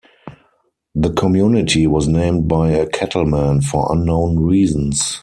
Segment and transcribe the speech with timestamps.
[0.95, 5.19] The community was named by a cattleman for unknown reasons.